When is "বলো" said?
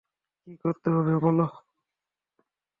1.17-1.45